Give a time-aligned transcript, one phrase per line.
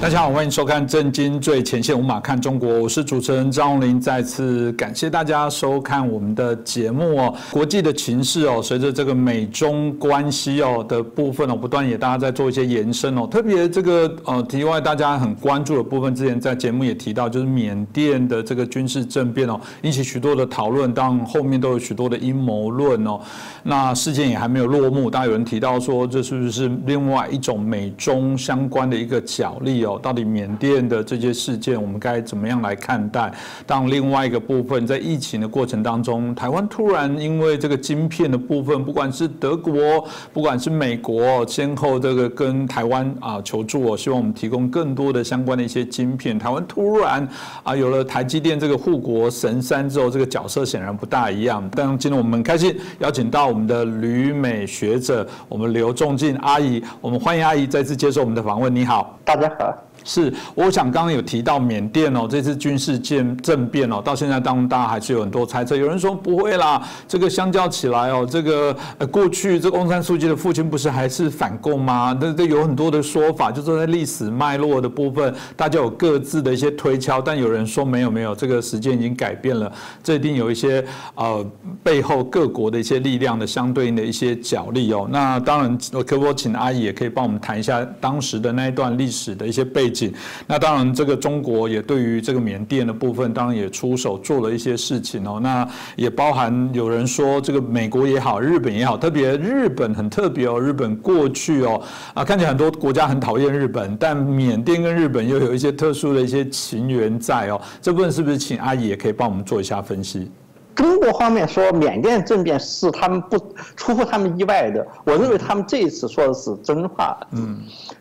[0.00, 4.00] 大家好，欢迎收看《震惊最前线》，无马看中国，我是主持人张荣林。
[4.00, 7.34] 再次感谢大家收看我们的节目哦。
[7.50, 13.26] 国际的情势哦，随着这个美中关系哦的部分哦，不断也大家在做一些延伸哦。
[13.26, 23.18] 特别这个呃，题外大家很关注的部分，之前在节目也提到，就是缅甸的这个军事政变哦，引起许多的讨论，当然后面都有许多的阴谋论哦。
[23.64, 29.87] 那事件也还没有落幕，大家有人提到说，这是不是另外一种美中相关的一个角力哦？
[29.96, 33.32] 到底缅甸的这些事件，我们该怎么样来看待？
[33.64, 46.36] 当另外一个部分，在疫情的过程当中，台湾突然因为这个晶片的部分，不管是德国，不管是美国，先后这个跟台湾啊求助哦，希望我们提供更多的相关的一些晶片。
[46.36, 47.28] 台湾突然
[47.62, 51.62] 啊有了台积电这个护国神山之后，这个角色显然不大一样。
[51.76, 58.74] 但今天我们很开心邀请到我们的旅美学者，我们刘仲进阿姨，我们欢迎阿姨再次接受我们的访问。
[58.74, 59.77] 你好，大家好。
[60.08, 65.76] 是，我想刚刚有提到缅甸哦，这次军事建政变哦，到现在当中大家还是有很多猜测。
[65.76, 72.16] 有人说不会啦，这个相较起来哦，这个呃过去这个翁山书记的父亲不是还是反共吗？
[72.18, 77.20] 这这有很多的说法，就是在历史脉络的部分，大家有各自的一些推敲。
[77.20, 79.70] 但有人说没有没有，这个时间已经改变了，
[80.02, 80.82] 这一定有一些
[81.16, 81.46] 呃
[81.82, 85.06] 背后各国的一些力量的相对应的一些角力哦。
[85.10, 89.97] 那当然，可不可以请阿姨也可以帮我们谈一下当时的那一段历史的一些背景。
[90.46, 95.38] 那当然，这个中国也对于这个缅甸的部分，当然也出手做了一些事情哦。
[95.42, 100.60] 那也包含有人说，这个美国也好，日本也好，特别日本很特别哦。
[100.60, 101.80] 日本过去哦
[102.14, 107.60] 啊，看起来很多国家很讨厌日本，但缅甸跟日本又有一些特殊的一些情缘在哦。
[107.80, 110.30] 这部分是不是请阿姨也可以帮我们做一下分析？
[110.74, 113.36] 中国方面说缅甸政变是他们不
[113.74, 117.18] 出乎他们意外的，我认为他们这一次说的是真话。
[117.32, 117.60] 嗯。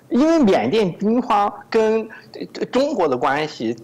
[0.09, 2.07] 因为缅甸军方跟
[2.71, 3.75] 中国的关系，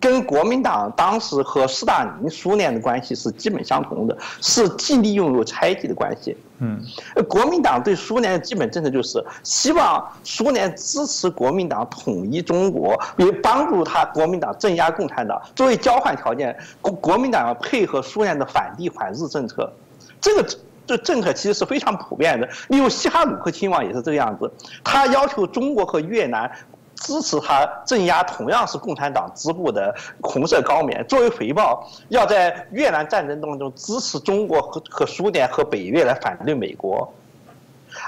[0.00, 6.36] 跟国民党当时和斯大林苏联的关系是基本相同的，是既利用又猜忌的关系。
[6.58, 6.80] 嗯，
[7.28, 15.40] 国民党对苏联的基本政策就是希望苏联支持国民党统一中国，也帮助他国民党镇压共产党。
[15.54, 19.72] 作为交换条件，国国民党要配合苏联的反帝反日政策。
[20.20, 20.44] 这个。
[20.88, 24.50] 这政策其实是非常普遍的，例如西哈努克亲王也是这个样子，
[24.82, 26.50] 他要求中国和越南
[26.94, 37.12] 支持他镇压同样是共产党支部的红色高棉，作为回报，要在越南战争当中支持中国和和苏联和北越来反对美国，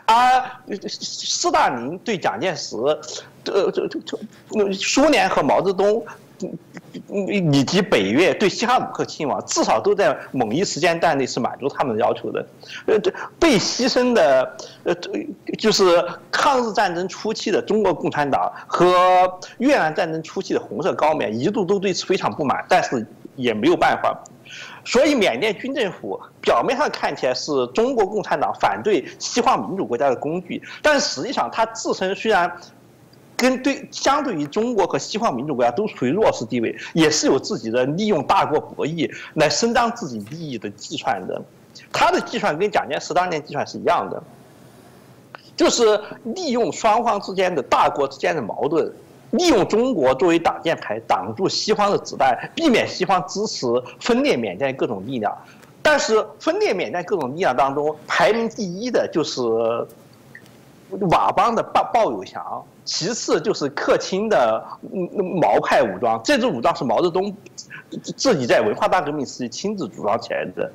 [0.06, 0.42] 而
[0.88, 2.76] 斯大林对蒋介石，
[3.44, 4.18] 呃，这这这，
[4.72, 6.02] 苏联和毛泽东。
[7.28, 12.44] 以及北越对西哈努克亲王，至少都在某一时间段内是满足他们的要求的。
[12.86, 14.94] 呃，这被牺牲的，呃，
[15.58, 18.94] 就是抗日战争初期的中国共产党和
[19.58, 24.16] 越南战争初期的红色高棉，一度都对此非常不满，但是也没有办法。
[24.84, 32.50] 所以缅甸军政府表面上看起来是中国共产党反对西方民主国家的工具，但实际上它自身虽然。
[33.40, 41.40] 跟对相对于中国和西方民主国家都处于弱势地位，也是有自己的利用大国博弈来伸张自己利益的计算的。
[41.90, 44.22] 他的计算跟蒋介石当年计算是一样的，
[45.56, 48.92] 就是利用双方之间的大国之间的矛盾，
[49.30, 53.66] 利用中国作为挡箭牌挡住西方的子弹，避免西方支持
[54.00, 55.34] 分裂缅甸各种力量。
[55.80, 59.40] 但是分裂缅甸各种力量当中，排名第一的就是
[60.90, 62.64] 佤邦的鲍鲍有祥。
[62.84, 64.64] 其次就是克钦的
[65.40, 67.32] 毛派武装，这支武装是毛泽东
[68.16, 70.68] 自己在文化大革命时期亲自组装起来的。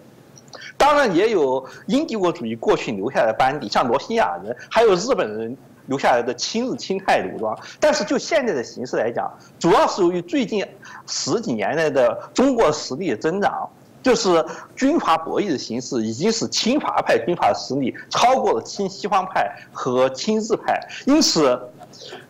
[0.78, 7.58] 当然也有英帝国主义过去留下来的班底，像罗兴亚人，还有日本人留下来的亲日亲泰武装。
[7.80, 10.66] 但是就现在的形势来讲，主要是由于最近
[11.08, 13.68] 十几年来的中国实力增长。
[14.06, 14.46] 就是
[14.76, 21.60] 军阀博弈的形式，已经使亲华派军阀的实力超过了亲西方派和亲日派，因此，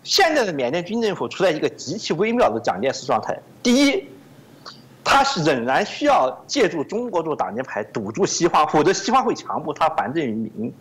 [0.01, 3.37] 现在的缅甸军政府处在一个极其微妙的蒋介石状态。
[3.61, 4.07] 第一，
[5.03, 10.73] 他是仍然需要借助中国做挡箭牌堵住西方，否则西方会强迫他反政于民。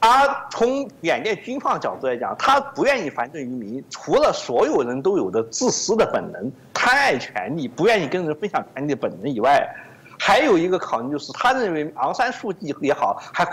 [0.00, 9.68] 而从缅甸军方角度来讲，他不愿意反政于民，除了所有人都有的自私的本能、贪爱权力、不愿意跟人分享权力的本能以外，
[10.16, 13.44] 还有一个考虑就是，他认为昂山素季也好，还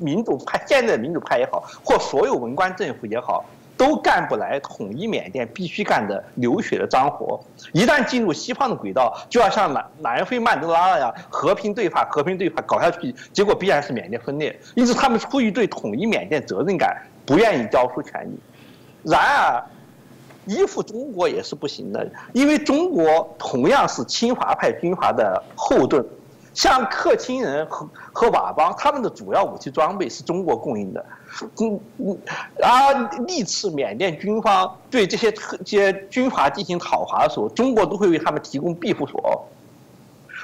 [0.00, 3.44] 民主派现在民主派也好，或所有文官政府也好。
[3.82, 7.40] 都干不来统一缅甸必须干的流血的脏活，
[7.72, 14.56] 一旦进入西方的轨道，就要像南南非曼德拉那样和平对话，和平对话搞下去，结果必然是缅甸分裂。
[14.76, 16.96] 因此，他们出于对统一缅甸责任感，
[17.26, 18.38] 不愿意交出权力。
[19.02, 19.64] 然而，
[20.46, 26.06] 依附中国也是不行的，因为中国同样是侵华派军阀的后盾。
[26.54, 31.04] 像克钦人和和佤邦，他们的主要武器装备是中国供应的，
[31.60, 32.18] 嗯嗯，
[32.62, 39.48] 而历次缅甸军方对这些特些军阀进行讨伐的时候，中国都会为他们提供庇护所。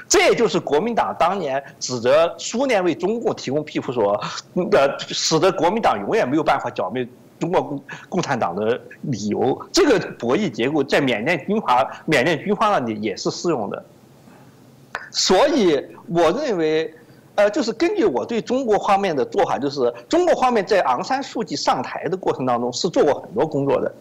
[0.09, 4.19] 这也就是国民党当年指责苏联为中共提供庇护所，
[4.73, 7.07] 呃，使得国民党永远没有办法剿灭
[7.39, 9.61] 中国共共产党的理由。
[9.71, 13.85] 这个博弈结构在缅甸军阀、缅甸军方那里也是适用的。
[15.11, 16.95] 所以，我认为，
[17.35, 23.93] 呃，就是根据我对中国方面的做法，就是中国方面在昂山素季上台的过程当中是做过很多工作的。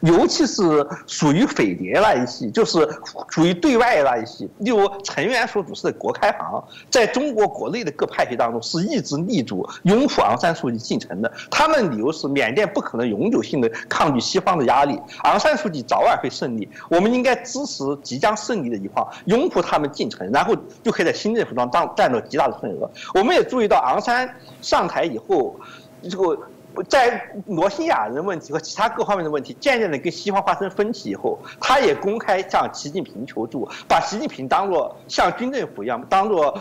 [0.00, 2.88] 尤其是属于匪谍那一系，就是
[3.30, 11.32] 属于对外那一系，例如陈元所主持的国开行，在中国国内的各派系当中是一直力主拥护昂山素季进城的。
[11.50, 22.90] 他们理由是缅甸不可能永久性的抗拒西方的压力，昂山素季早晚会胜利，我们应该支持即将胜利的一方，拥护他们进城，然后就可以在新政府当中占到极大的份额。
[23.14, 24.28] 我们也注意到昂山
[24.60, 25.54] 上台以后，
[26.02, 26.38] 这个。
[26.84, 36.58] 在罗兴亚人问题和其他各方面的问题渐渐的跟西方发生分歧以后，他也公开向习近平求助，把习近平当做像军政府一样，当做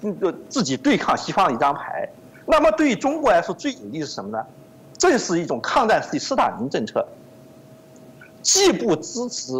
[0.00, 2.08] 那个自己对抗西方的一张牌。
[2.44, 4.44] 那么对于中国来说最有利是什么呢？
[4.98, 7.04] 正是一种抗战时期斯大林政策，
[8.40, 9.52] 既不支持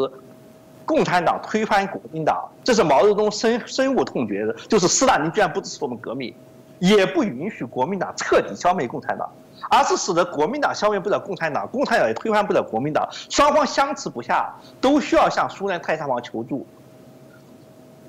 [0.85, 6.33] 共产党推翻国民党，这是毛泽东深深恶痛绝的，就是斯大林居然不支持我们革命，
[6.79, 9.29] 也不允许国民党彻底消灭共产党。
[9.71, 16.67] 而是使得国民党消灭不了共产党，共产党也推翻不了国民党，双方相持不下，都需要向苏联太上皇求助。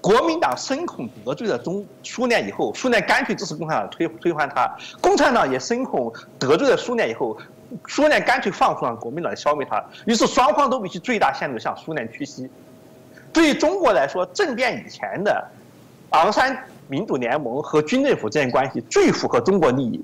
[0.01, 4.67] 国民党深恐得罪了中苏联以后，苏联干脆支持共产党推推翻他；
[4.99, 7.37] 共产党也深恐得罪了苏联以后，
[7.87, 9.81] 苏联干脆放出让国民党消灭他。
[10.05, 12.49] 于是双方都必须最大限度向苏联屈膝。
[13.31, 15.47] 对于中国来说，政变以前的
[16.09, 16.55] 昂山
[16.89, 20.03] 民主联盟和军政府之间关系最符合中国利益。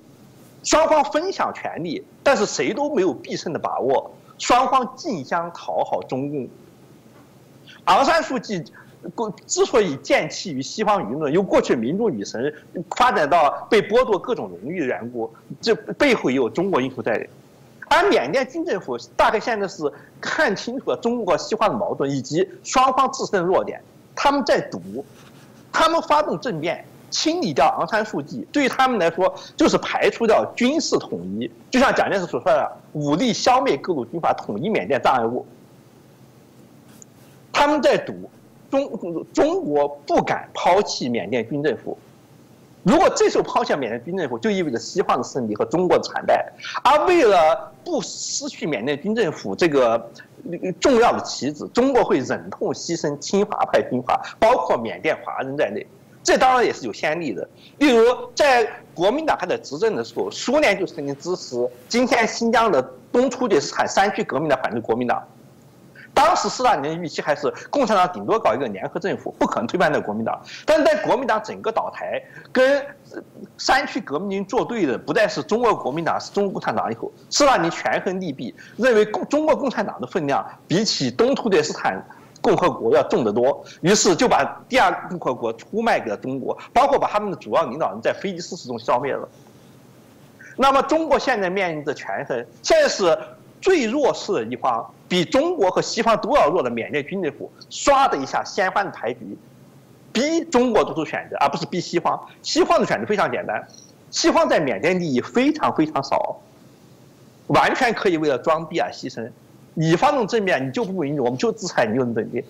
[0.64, 4.12] 双方分享权利，但是谁都没有必胜的把握。
[4.38, 6.48] 双方竞相讨好中共。
[7.86, 8.64] 昂山素季
[9.46, 12.54] 之所以见气于西方舆论，由过去民主女神
[12.96, 17.30] 发展到被剥夺各种荣誉的缘故，这背后也有中国因素在里。
[17.88, 19.92] 而缅甸军政府大概现在是
[20.22, 23.82] 看清楚了中国西方的矛盾以及双方自身的弱点，
[24.16, 24.80] 他们在赌，
[25.72, 26.86] 他们发动政变。
[27.10, 31.50] 清理掉昂山素季，对于他们来说就是排除掉军事统一。
[31.70, 35.46] 就像蒋介石所说的，武力消灭各路军阀，统一缅甸障碍物。
[37.52, 38.14] 他们在赌，
[38.70, 41.98] 中中国不敢抛弃缅甸军政府。
[42.84, 46.50] 如果这时候抛下缅甸军政府，就意味着西方的胜利和中国的惨败。
[46.82, 50.10] 而为了不失去缅甸军政府这个
[50.80, 55.86] 重要的棋子，中国会忍痛牺牲亲华派军阀，包括缅甸华人在内。
[56.22, 58.06] 这当然也是有先例的，例如
[58.36, 62.82] 在国民党还在执政的时候，苏联就曾经支持今天新疆的
[63.12, 65.24] 东突厥斯坦山区革命的反对国民党。
[66.14, 70.40] 当时斯大林的预期还是共产党顶多搞一个联合政府，不可能推翻掉国民党。
[70.66, 72.22] 但在国民党整个倒台，
[72.52, 72.86] 跟
[73.58, 82.04] 山区革命军作对的不再是中国国民党，是中国共产党以后，斯大林权衡利弊，认为共中国共产党的分量比起东突厥斯坦。
[82.42, 89.28] 共和国要重得多，于是就把第二共和国出卖给了中国，包括把他们的主要领导人在飞机失事中消灭了。
[90.56, 93.18] 那么中国现在面临着权衡，现在是
[93.62, 99.38] 最弱势的一方，比中国和西方都要弱的缅甸军政府，唰的一下掀翻了牌局，
[100.12, 102.20] 逼中国做出选择，而不是逼西方。
[102.42, 103.66] 西方的选择非常简单，
[104.12, 106.38] 西方在缅甸利益非常非常少，
[107.48, 109.30] 完全可以为了装逼而牺牲。
[109.82, 112.44] 你发动政变，你就不允许，我们就制裁你，就能等于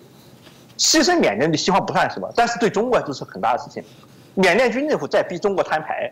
[0.76, 3.80] 牺牲缅甸对西方不算什么，但是对中国就是很大的事情。
[4.34, 6.10] 缅甸军政府在逼中国摊牌。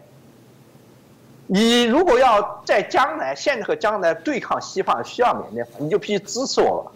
[1.48, 6.88] 你如果要在将来、现在和将来对抗西方，需要缅甸，你就必须支持我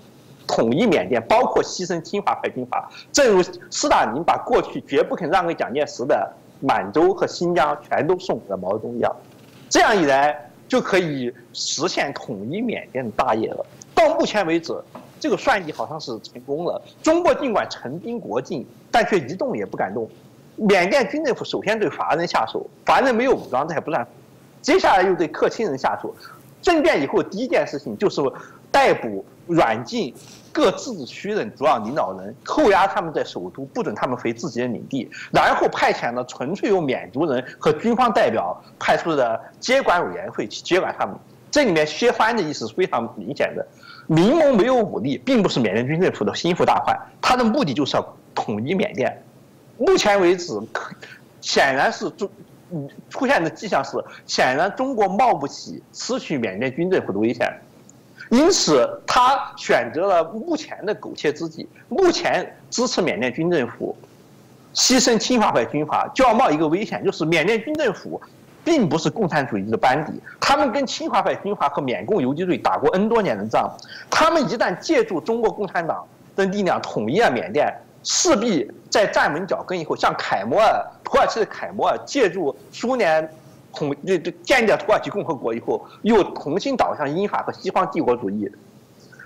[0.46, 2.88] 统一缅甸，包括牺牲侵华派军阀。
[3.10, 9.12] 正如斯大林把过去绝不肯让给蒋介石的满洲和新疆全都送给了毛泽东一样，
[9.68, 13.66] 这样一来就可以实现统一缅甸的大业了。
[14.08, 14.74] 到目前为止，
[15.20, 16.80] 这个算计好像是成功了。
[17.02, 20.08] 中国尽管陈兵国境，但却一动也不敢动。
[20.56, 24.06] 缅甸军政府首先对华人下手，华人没有武装，这还不算。
[24.60, 26.14] 接下来又对克钦人下手。
[26.60, 28.20] 政变以后第一件事情就是
[28.70, 30.14] 逮捕、软禁
[30.52, 41.16] 各自治区的主要领导人，扣押他们在首都，不准他们回自己的领地，然后派遣了纯粹由缅族人和军方代表派出的接管委员会去接管他们。
[41.50, 43.66] 这里面削藩的意思是非常明显的。
[44.06, 49.22] 民盟没有武力，并不是缅甸军政府的心腹大患，他的目的就是要统一缅甸。
[49.78, 50.52] 目前为止，
[51.40, 52.28] 显然是中
[53.10, 57.52] 出现的迹象是，显然中国冒不起失去缅甸军政府的危险，
[58.30, 63.96] 因此他选择了目前的苟且之计，目前支持缅甸军政府，
[64.74, 68.20] 牺牲亲华派军阀，就要冒一个危险，就是缅甸军政府。
[68.64, 73.68] 并不是共产主义的班底，他们跟侵华派军阀和缅共游击队打过 N 多年的仗，
[74.08, 83.28] 他们一旦借助中国共产党的力量统一了缅甸，势必在站稳脚跟以后，像凯末尔、土耳其的凯末尔借助苏联
[83.74, 88.48] 统这这建立了土耳其共和国以后，又重新倒向英法和西方帝国主义，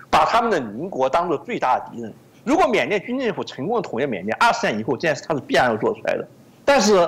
[0.09, 2.11] 把他们的邻国当做最大的敌人。
[2.43, 6.27] 如果缅甸军政府成功统一缅甸，二十年以后这件事他是必然要做出来的，
[6.65, 7.07] 但是。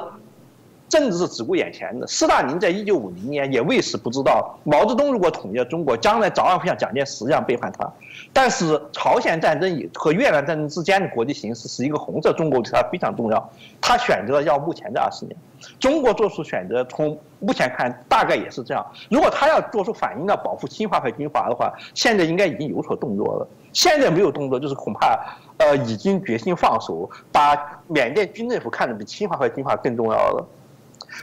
[0.89, 2.05] 政治是只顾眼前的。
[2.07, 7.89] 斯大林在一九五零年也为时不知道，毛泽东如果统一了中国，将来早晚会像蒋介石一样背叛他。
[8.33, 13.49] 但是朝鲜战争和越南战争之间的国际形势是一个红色中国对他非常重要。
[13.79, 15.35] 他选择了要目前这二十年，
[15.79, 18.85] 中国做出选择，从目前看大概也是这样。
[19.09, 23.47] 如果他要做出反应要保护侵华派军阀的话，现在应该已经有所动作了。
[23.71, 25.19] 现在没有动作，就是恐怕
[25.57, 27.55] 呃已经决心放手，把
[27.87, 30.47] 缅甸军政府看得比侵华派军阀更重要了。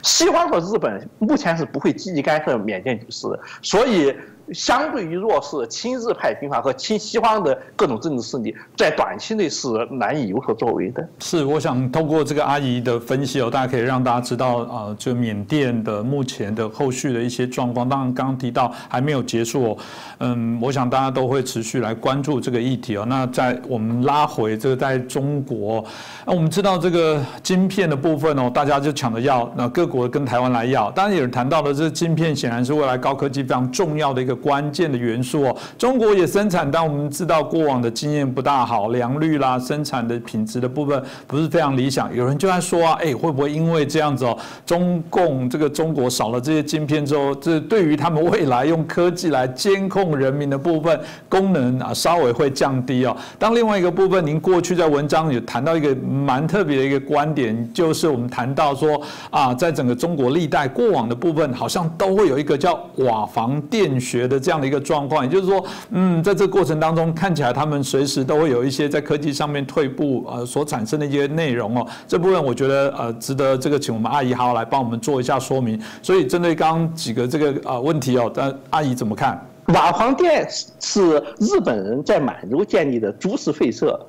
[0.02, 4.14] 西方和日本目前是不会积极干涉缅甸局势的，所以。
[4.52, 11.06] 相对于弱势亲日派军阀和亲西方的各种政治势力，在短期内是难以有所作为的。
[11.18, 17.88] 是，我想通过这个阿姨的分析哦，大家可以让大家知道啊，这缅甸的目前的后续的一些状况。
[17.88, 19.78] 当然，刚刚提到还没有结束哦，
[20.18, 23.04] 嗯，我想大家都会持续来关注这个议题哦。
[23.08, 25.84] 那在我们拉回这个在中国，
[26.24, 30.88] 那我们知道这个晶片的部分哦，大家就抢着要，那各国跟台湾来要。
[30.92, 34.35] 当然有人谈到的这晶片，显然是未来高科技非常重要的一个。
[34.36, 42.14] 关键的元素哦，中国也生产，但我们知道过往的经验不大好，良率啦、生产的品质的部分不是非常理想。
[42.14, 53.16] 有人就在说啊，哎，会不会因为这样子哦，中共这个中国少了这些晶片之后，这对于他们未来用科技来监控人民的部分功能啊，稍微会降低哦。
[53.38, 59.00] 当另外一个部分，您过去在文章有谈到一个蛮特别的一个观点，就是我们谈到说
[59.30, 64.25] 啊，在整个中国历代过往的部分，好像都会有一个叫瓦房电学。
[64.26, 71.86] 的这样的一个状况，也就是说，嗯，在这个过程当中，看起来他们随时都会有一些在科技上面退步，呃，所产生的一些内容哦。
[72.08, 75.80] 这部分我觉得呃，值得这个请我们阿姨好好来帮我们做一下说明。
[76.02, 79.40] 所以针对刚刚几个这个呃问题哦，但阿姨怎么看？
[79.66, 80.46] 瓦房店
[80.80, 84.00] 是日本人在满洲建立的株式会社，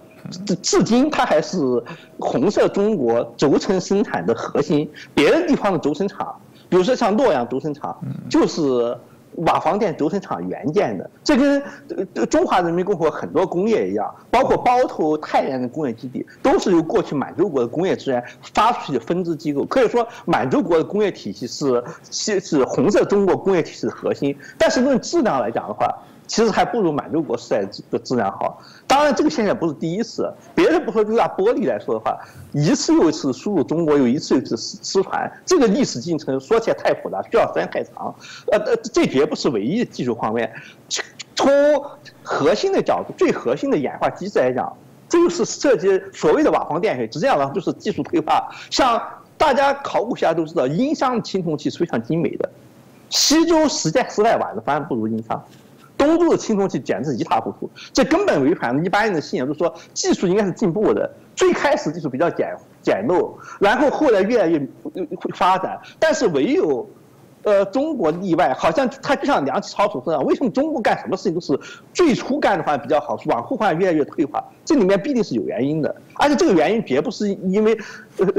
[0.45, 1.57] 至至今它还是
[2.19, 4.89] 红色中国轴承生产的核心。
[5.15, 6.35] 别的地方的轴承厂，
[6.69, 7.95] 比如说像洛阳轴承厂，
[8.29, 8.95] 就是。
[9.37, 11.63] 瓦房店轴承厂原建的，这跟
[12.29, 19.63] 中华人民共和国很多工业一样，包括包头、太原的工业基地，都是由过去满洲国的工业资源发出去的分支机构。
[19.65, 24.35] 可以说，满洲国的工业体系是是是红色中国工业体系的核心。
[24.57, 25.87] 但是论质量来讲的话，
[26.27, 28.61] 其实还不如满洲国时代的质量好。
[28.85, 30.31] 当然，这个现象不是第一次。
[30.53, 32.17] 别的不说，就拿玻璃来说的话，
[32.51, 38.13] 一次又一次输入中国，又一次又一次失失传，这个历史进程说起来太复杂，需要时间太长。
[38.51, 40.51] 呃呃，这绝不是唯一的技术方面。
[41.35, 41.49] 从
[42.23, 44.75] 核心的角度，最核心的演化机制来讲，
[45.07, 47.03] 这就是涉及所谓的瓦房电学。
[47.11, 48.49] 实际上呢，就是技术退化。
[48.69, 49.01] 像
[49.37, 52.49] 大家考古学家都知道，殷商青铜器是非常精美的，
[53.09, 55.41] 西周时代时代晚的反而不如殷商。
[55.97, 61.11] 东周的青铜器简直一塌糊涂，这根本违反了一般人的信仰，就是说技术应该是进步的。
[61.35, 66.89] 最开始技术比较简简陋，然后后来越来越会发展，但是唯有，
[67.43, 71.59] 呃，中国例外，好像它就像梁启超所说的，为什么中国干什么事情都是
[71.93, 74.43] 最初干的话比较好，往后话越来越退化？
[74.65, 77.77] 这里面必定是有原因的，而且这个原因绝不是因为，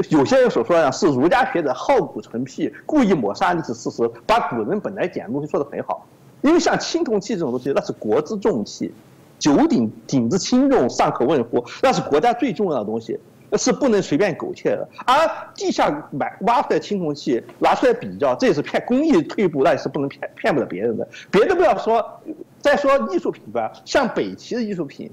[0.09, 6.05] 有些人所说的，是儒家学者好古存癖，故意抹杀历史事实，把古人本来讲的东西说得很好。
[6.41, 8.91] 因为像青铜器这种东西，那是国之重器，
[9.37, 11.63] 九鼎鼎之轻重尚可问乎？
[11.81, 13.19] 那是国家最重要的东西，
[13.57, 14.87] 是不能随便苟且的。
[15.05, 21.07] 而地下买挖出来青铜器拿出来比较，这也是骗工艺退步，那也是不能骗骗不了别人的。
[21.29, 22.21] 别的不要说，
[22.59, 25.09] 再说艺术品吧，像北齐的艺术品，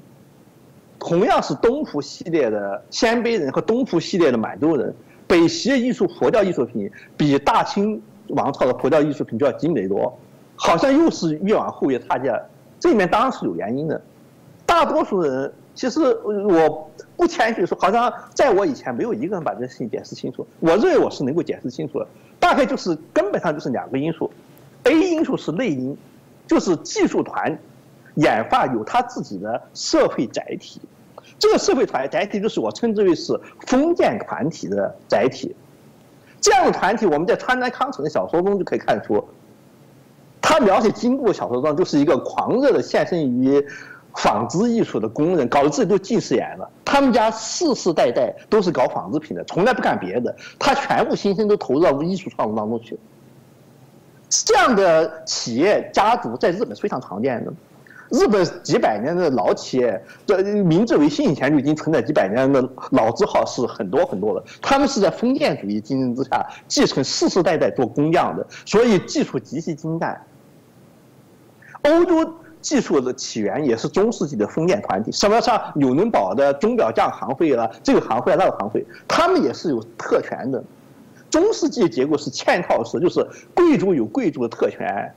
[0.99, 4.95] 同样是东湖系列的鲜卑人和东湖系列的满洲人，
[5.26, 10.16] 北齐的艺术佛教艺术品比大清王朝的佛教艺术品就要精美多。
[10.57, 12.41] 好像又是越往后越差价，
[12.81, 14.01] 这里面当然是有原因的。
[14.65, 20.47] 大多数人其实我不谦虚说，好像在我以前没有一个人把这事情解释清楚。
[20.59, 22.07] 我认为我是能够解释清楚的，
[22.41, 24.31] 大概就是根本上就是两个因素。
[24.85, 25.97] A 因素是内因，
[26.47, 27.57] 就是技术团
[28.15, 30.81] 演化有它自己的社会载体，
[31.39, 35.55] 这个社会团载体就是我称之为是封建团体的载体。
[36.41, 39.23] 这样的团体，我们在川端康成的小说中就可以看出，
[40.49, 43.61] 他描写金部小说中就是一个狂热的献身于
[44.15, 46.71] 纺织艺术的工人，搞得自己都近视眼了。
[46.85, 52.97] 他们家世世代代都是搞纺织品的，从来不干别的，他全部心身都投入到艺术创作当中去。
[54.29, 57.53] 这样的企业家族在日本是非常常见的。
[58.11, 62.62] 日本几百年的老企业，这明治维新以前就已经存在几百年的
[62.93, 64.45] 老字号是很多很多的。
[64.62, 70.17] 他们是在封建主义竞争之下继承世世代代做工匠的，所以技术极其精湛。
[71.88, 80.62] 欧洲技术的起源也是中世纪的封建团体，什么像纽伦堡的钟表匠行会了，这个行会那个行会，他们也是有特权的。
[81.31, 85.12] 中世纪结构是嵌套式，就是贵族有贵族的特权，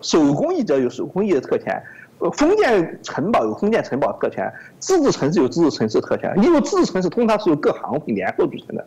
[0.00, 1.82] 手工艺者有手工艺的特权。
[2.20, 6.34] 呃，封建城堡有封建城堡特权，自治城市有自治城市特权。
[6.42, 8.84] 因为自治城市通常是由各行会联合组成的，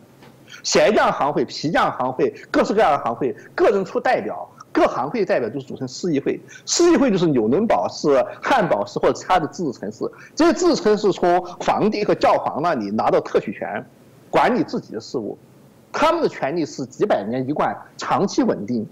[0.63, 6.39] 鞋匠行会、皮匠行会，各式各样的行会，个人出代表，各行会代表就是组成市议会。
[6.65, 10.09] 市议会就是纽伦堡市、汉堡市或者其他的自治城市。
[10.35, 13.85] 这些自治城市从皇帝和教皇那里拿到特许权，
[14.29, 15.37] 管理自己的事务。
[15.91, 18.87] 他们的权利是几百年一贯、长期稳定，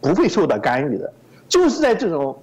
[0.00, 1.12] 不会受到干预的。
[1.48, 2.36] 就是在这种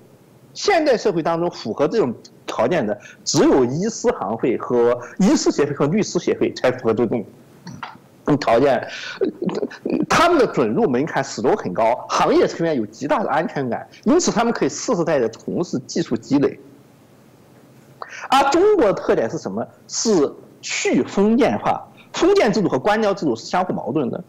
[0.53, 2.13] 现代社会当中，符合这种
[2.45, 7.25] 条件的，只有医师行会和医师协会和律师协会才符合这种
[8.39, 8.87] 条件。
[10.09, 16.59] 他们的准入门槛始终很高，行业成员有极大的安全感，因此他们可以世世代代从事技术积累。
[18.29, 19.65] 而中国的特点是什么？
[19.87, 21.87] 是去封建化。
[22.13, 24.21] 封建制度和官僚制度是相互矛盾的。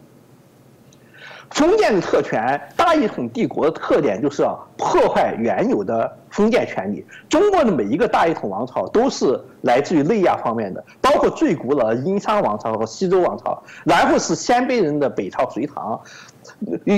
[1.51, 7.05] 封建的特权，大一统帝国的特点就是要破坏原有的封建权利。
[7.29, 15.99] 中国的每一个大一统王朝都是来自于内亚方面的，包括最古老的殷商王朝和西周王朝，然后是鲜卑人的北朝隋唐，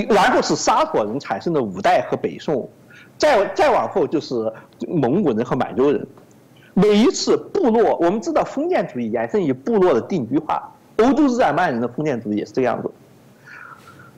[0.08, 2.68] 然后是沙陀人产生的五代和北宋，
[3.18, 4.50] 再再往后就是
[4.88, 6.06] 蒙古人和满洲人。
[6.72, 10.72] 每一次部落，我们知道封建主义延伸于部落的定居化。
[10.98, 12.90] 欧洲日耳曼人的封建主义也是这个样子，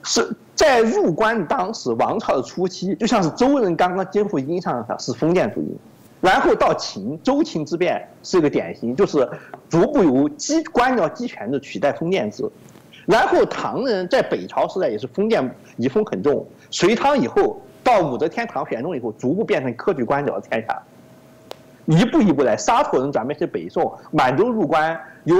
[0.03, 5.77] 是在入关当时王朝的初期，就像是周人刚刚肩负殷商的是封建主义，
[6.21, 9.27] 然后到秦周秦之变是一个典型，就是
[9.69, 12.49] 逐步由机官僚集权的取代封建制，
[13.05, 20.81] 然后唐人在北朝时代也是封建遗风很重，隋唐以后到武则天唐玄宗以后，逐步变成科举官僚的天下。
[21.85, 25.35] 一步一步来，沙陀人转变成北宋，满洲入关，由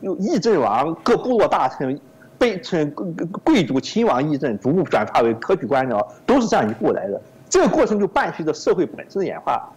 [0.00, 1.98] 由议政王、各部落大臣、
[2.38, 2.90] 被称
[3.42, 7.20] 贵族亲王议政，逐步转化为科举官僚，都是这样一步来的。
[7.48, 9.68] 这个过程就伴随着社会本身的演化，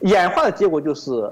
[0.00, 1.30] 演化的结果就是，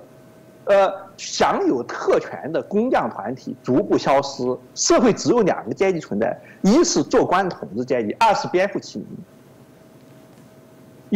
[0.65, 9.09] 呃，享有特权的工匠团体逐步消失，社会只有两个阶级存在：一是做官的统治阶级，二是边户起民。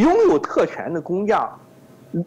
[0.05, 1.59] 拥有特权的工匠。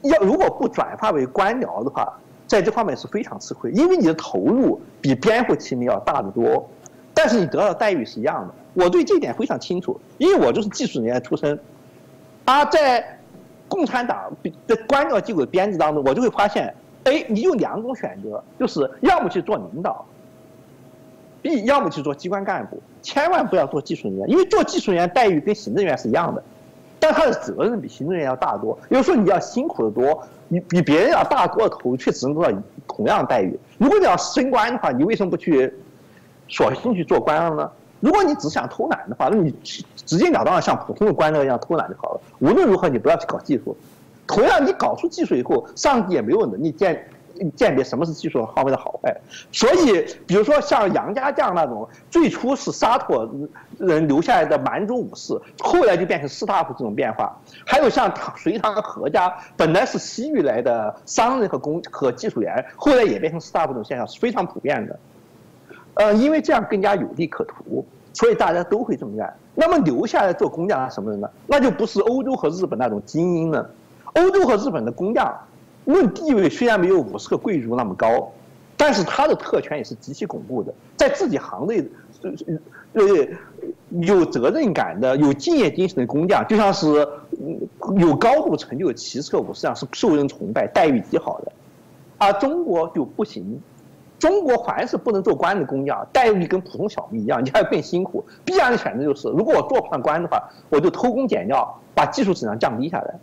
[0.03, 2.13] 要如果不转化为官僚的话，
[2.49, 6.69] 在这方面是非常吃亏，因为你的投入比边户齐民要大得多，
[7.17, 8.55] 但是你得到的待遇是一样的。
[8.75, 11.59] 我对这点非常清楚，因为我就是技术人员出身，
[12.45, 13.19] 而在
[13.69, 14.31] 共产党
[14.67, 16.75] 的官僚机构的编制当中，我就会发现，
[17.05, 20.05] 哎，你有两种选择，就是要么去做领导
[21.41, 26.43] ，B 要么去做机关干部，千万不要做技术人员，因为做技术人员待遇跟行政员是一样的。
[26.99, 33.59] 但他的责任比行政员要大多，有时候你要辛苦的多，你比别人要大多的头，却只能得到同样的待遇。
[33.79, 35.73] 如果你要升官的话，你为什么不去
[36.49, 37.71] 索性去做官了呢？
[38.01, 42.21] 如果你只想偷懒的话，那你直截了当的像普通的官僚一样偷懒就好了。
[42.41, 43.77] 无论如何，你不要去搞技术。
[44.27, 47.09] 同样，你搞出技术以后，上级也没有能力鉴。
[47.55, 49.15] 鉴别什么是技术方面的好坏，
[49.53, 53.29] 所以比如说像杨家将那种，最初是沙陀
[53.77, 57.39] 人留下来的蛮族武士，后来就变成士大夫这种变化。
[57.67, 64.99] 还有像隋唐何家，本来是西域来的商人和工和技术员，后来也变成士大夫这种现象是非常普遍的。
[65.97, 69.37] 呃，因为这样更加有利可图，所以大家都会这么干。
[69.55, 71.29] 那么留下来做工匠什么人呢？
[71.47, 73.71] 那就不是欧洲和日本那种精英了。
[74.15, 75.37] 欧洲和日本的工匠。
[75.87, 78.33] 论地位虽然没有五十个贵族那么高，
[78.77, 81.81] 但是他的特权也是极其巩固的，在自己行内，
[82.93, 83.05] 呃，
[84.01, 87.07] 有责任感的、有敬业精神的工匠，就像是
[87.99, 91.53] 有高度成就的骑射武士一样，是受人崇拜、待遇极好的。
[92.19, 93.63] 而中国就不行，
[94.19, 98.25] 中国凡是不能做官的工匠，待遇跟普通小民一样， 你还更辛苦。
[98.45, 103.15] 必然的选择就是，如果我做不上官的话，我就偷工减料，把技术质量降低下来。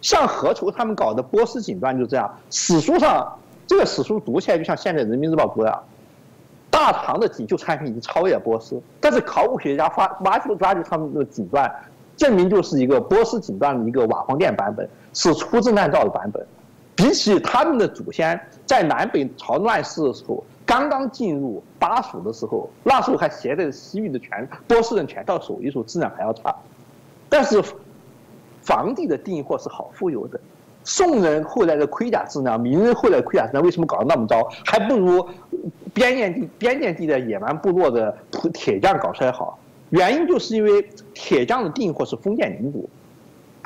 [0.00, 3.30] 像何愁他们搞的波斯锦缎就这样，史书上
[3.66, 5.82] 这个史书读起来就像现在人民日报读的，
[6.70, 11.70] 大唐的锦绣产品已经超越波斯，但是考古学家发挖出抓住他们的锦缎，
[12.16, 16.46] 证明就是一个波斯锦缎的一个瓦房店版本，是粗制滥造的版本。
[16.96, 26.52] 比起他们的祖先在南北朝乱世的时候，刚刚进入巴蜀的时候，那时候还携带着西域的全波斯人全套手艺，时候质量还要差，
[27.28, 27.62] 但是。
[28.62, 30.40] 房地的订货是好富有的，
[30.82, 34.42] 宋人后来的盔甲质量，明人后来盔甲质量为什么搞得那么糟？
[34.64, 35.24] 还不如
[35.94, 38.18] 边境地边境地的野蛮部落的
[38.52, 39.56] 铁匠搞出来好。
[39.90, 42.90] 原因就是因为铁匠的订货是封建领主，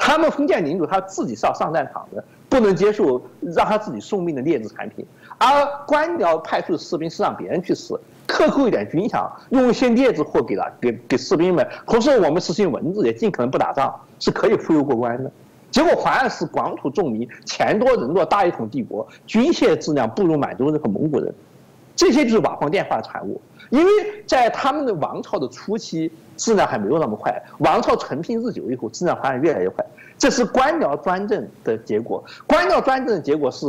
[0.03, 5.07] 他们封建领主他自己是要上战场的，不能接受让他自己送命的劣质产品。
[5.37, 5.47] 而
[5.87, 13.95] 官僚派出的士兵是让别人去死，克扣一点军饷，用一些劣质货给了给给士兵们，同时我们实行文字，也尽可能不打仗。
[14.19, 15.31] 是可以忽悠过关的，
[15.71, 21.33] 结果反而是广土重民，钱多人多，大一统帝国，军械质量不如满洲人和蒙古人，
[21.97, 23.41] 这些就是瓦房电化的产物。
[23.71, 23.91] 因为
[24.27, 26.11] 在他们的王朝的初期，
[26.41, 29.85] 质量还没有那么快，王朝承平日久以后，质量发展越来越快。
[30.17, 32.25] 这是官僚专政的结果。
[32.47, 33.67] 官僚专政的结果是，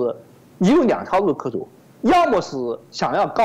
[0.58, 1.68] 你有两条路可走，
[2.04, 2.56] 要么是
[2.90, 3.44] 想要高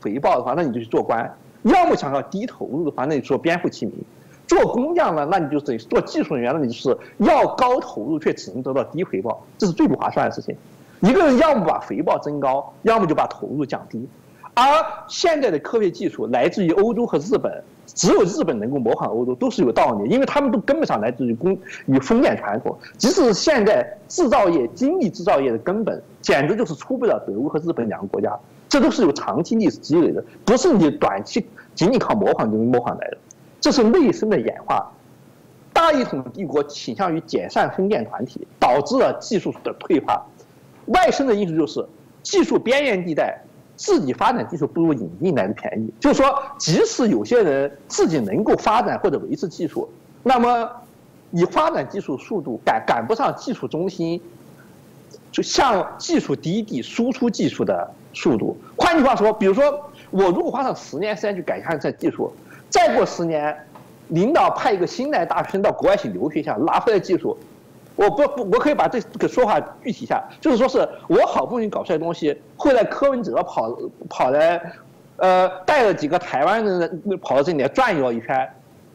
[0.00, 1.24] 回报的话，那你就去做官；
[1.62, 3.94] 要么想要低投入的话，那你做边户齐民。
[4.48, 10.56] 做工匠呢，那你就等于做技术人员，那你就是要高投入却只能得到低回报，这是最不划算的事情。
[11.00, 14.08] 一个人要么把回报增高，要么就把投入降低。
[14.58, 14.64] 而
[15.06, 22.74] 现在的科学技术来自于欧洲和日本，只有日本能够模仿欧洲，都是有道理，因为他们都根本上来自于工与封建传统。
[22.96, 28.34] 即使现在制造业、精密制造业的根本，简直就是出不了德国和日本两个国家，
[28.66, 33.18] 这都是有长期历史积累的，不是你短期仅仅靠模仿就能模仿来的。
[33.60, 34.90] 这是内生的演化，
[35.74, 40.24] 大一统帝国倾向于解散封建团体，导致了技术的退化；
[40.86, 41.86] 外生的因素就是
[42.22, 43.38] 技术边缘地带
[43.76, 45.92] 自己发展技术不如引进来的便宜。
[46.00, 49.88] 就是说，即使有些人自己能够发展或者维持技术，
[50.22, 50.68] 那么
[51.30, 54.20] 你发展技术速度赶赶不上技术中心，
[55.30, 58.56] 就向技术低地输出技术的速度。
[58.76, 59.62] 换句话说，比如说
[60.10, 62.32] 我如果花上十年时间去改善这技术。
[62.68, 63.56] 再过十年，
[64.08, 67.38] 领导派一个新来大学生到国外去留学一下，拿回来技术，
[67.96, 73.76] 我不不，我可以把这个说法具体一下，就是说是我好不容易搞出来的东西，后来柯文哲跑
[74.08, 74.60] 跑来，
[75.16, 78.48] 呃，带了几个台湾人跑到这里来转悠一圈，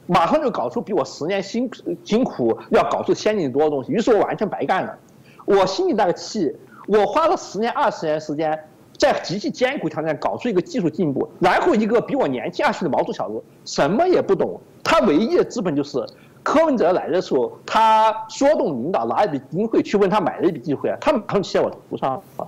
[0.08, 1.70] 马上就搞出比我十年辛
[2.04, 4.98] 辛苦要搞出先进多的东西，于是我完全白干了，
[5.46, 6.56] 我心里那个气，
[6.88, 8.58] 我花了十年二十年时间。
[9.00, 16.06] 在极其艰苦条件搞出一个技术进步，然后一个比我年轻二十的毛头小子什么也不懂，他唯一的资本就是
[16.43, 22.47] 柯文哲来的时候，他说动领导拿一笔经费去问他买了一笔机会，他马上骑在我头上啊！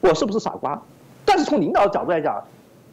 [0.00, 0.80] 我是不是傻瓜？
[1.24, 2.42] 但是从领导的角度来讲，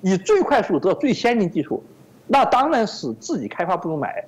[0.01, 1.83] 以最快速度得到最先进技术，
[2.27, 4.23] 那当然是自己开发不如买。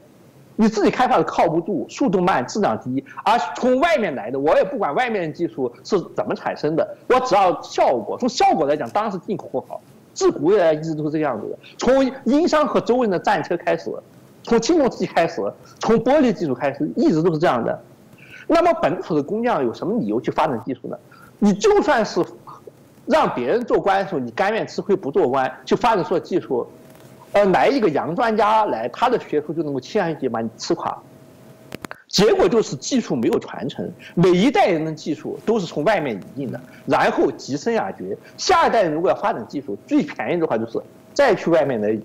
[0.58, 8.18] 你自己开发的靠不住，速度慢，质量低，而从外面来的，我也不管外面的技术是怎么产生的，我只要效果。
[8.18, 9.82] 从效果来讲，当然是进口货好。
[10.14, 11.60] 自古以来一直都是这个样子的。
[11.78, 13.92] 从殷商和周人的战车开始，
[14.46, 15.42] 从青铜器开始，
[15.80, 17.78] 从玻璃技术开始，一直都是这样的。
[18.48, 20.96] 那么本土的工匠有什么理由去发展技术呢？
[21.40, 22.24] 你就算是
[23.08, 26.68] 让别人做官的时候，你甘愿吃亏不做官，去发展出技术。
[27.32, 30.96] 呃，来一个洋专家来，他的学术就能够轻而易举把你吃垮。
[32.08, 38.16] 结果就是技术没有传承，每一代人的技术都是从外面引进的，然后急升雅绝。
[38.38, 40.80] 下一代人如果要发展技术，最便宜的话就是
[41.14, 41.98] 再去外面来。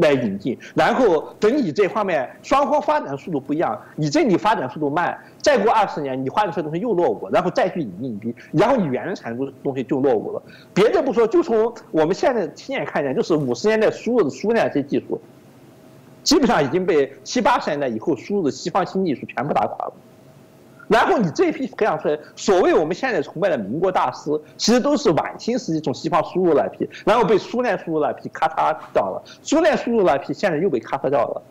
[0.00, 10.42] 来引进，然后等你这方面双方发展速度不一样，你这里发展速度慢，再过二十年你发展出来东西又落伍，然后再去引进一批，然后你原产出东西就落伍了。
[10.72, 15.20] 别的不说，就从我们现在亲眼看见，就是五十年代输入的苏联这些技术，
[16.22, 19.92] 基本上已经被七八十年代以后输入的西方新技术全部打垮了。
[20.88, 29.22] 然后你这一批培养出来，所谓我们现在崇拜的民国大师，其实都是晚清时期从西方输入那批，然后被苏联输入那批咔嚓掉了。
[29.42, 31.42] 苏联输入那批现在又被咔嚓掉了。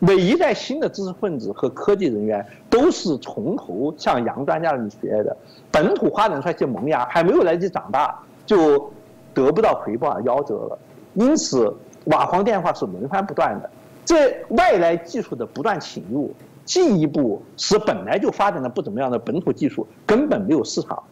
[0.00, 5.36] 每一代新的知识分子和科技人员都是从头向洋专家那里学的，
[5.72, 8.92] 本土发展出来些萌芽还没有来得及长大，就
[9.34, 10.78] 得不到回报而夭折了。
[11.14, 13.68] 因此，瓦房电话是轮番不断的，
[14.04, 16.32] 这外来技术的不断侵入。
[16.68, 21.02] 进一步使本来就发展的不怎么样的本土技术根本没有市场，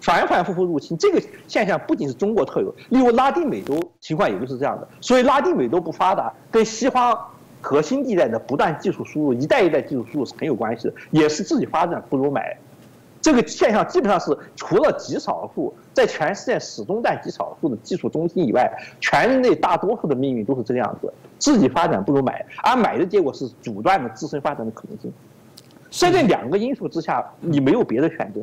[0.00, 4.88] 反反复复入侵这个现象不仅是中国特有，例如拉丁美洲情况也就是这样的。
[5.00, 7.18] 所以拉丁美洲不发达，跟西方
[7.60, 12.56] 核心地带的不断技术输入，一代一代技术输入是很有关系的，也是自己发展不如买。
[13.22, 25.12] 这个现象基本上是除了极少数在全世界始终占极少数的技术中心以外，全人类大多数的命运都是这个样子，自己发展不如买，而买的结果是阻断了自身发展的可能性。
[25.90, 28.40] 在这两个因素之下，你没有别的选择。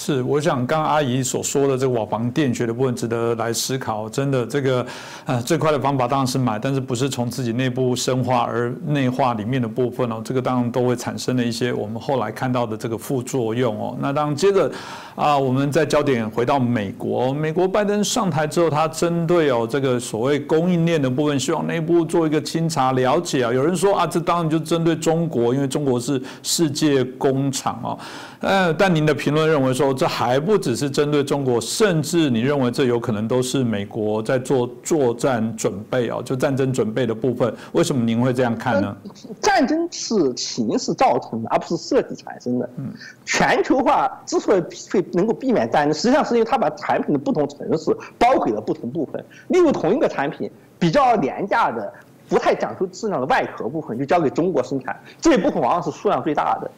[0.00, 4.08] 是，我想刚阿姨所说的这个瓦房电学的部分值得来思考。
[4.08, 4.86] 真的，这个
[5.24, 13.96] 呃最快的方法当然是买，但是不是从自己内部深化而内化里面的部分哦，这个当然都会产生了一些我们后来看到的这个副作用哦。
[14.00, 14.70] 那当然接着
[15.16, 23.52] 啊，我们再焦点回到美国，美国拜登上台之后，他针对哦这个所谓供应链的部分，希望内部做一个清查了解啊。
[23.52, 27.98] 有人说啊，这当然就针对中国，因为中国是世界工厂哦。
[28.40, 37.52] 呃，但您的评论认为说，这还不只是针对中国，甚至你认为这有可能都是美国在做作战准备哦，就战争准备的部分。
[37.72, 38.96] 为什么您会这样看呢？
[39.40, 42.70] 战争是形势造成的，而不是设计产生的。
[42.76, 42.92] 嗯，
[43.24, 49.24] 全球化之所以会能够避免战争，实际上是因为它把产品的不同城市包给了不同部分。
[49.48, 51.92] 例如，同一个产品比较廉价的、
[52.28, 56.70] 不太讲究质量的外壳部分，就交给中国生产，这一部分往往是数量最大的。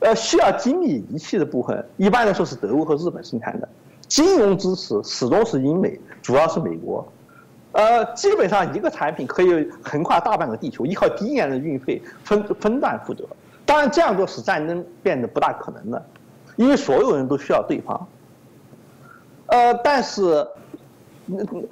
[0.00, 3.68] 呃，需要精密仪器的部分，一般来说是德国和日本生产的。
[4.06, 7.06] 金融支持始终是英美，主要是美国。
[7.72, 13.24] 呃，基本上一个产品可以横跨大半个地球，依靠低廉的运费分分段负责。
[13.64, 16.06] 当然，这样做使战争变得不大可能了，
[16.56, 18.08] 因为所有人都需要对方。
[19.46, 20.46] 呃，但是，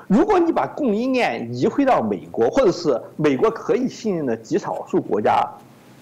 [0.08, 5.48] 如果你把供应链移回到美国，或者是美国可以信任的极少数国家，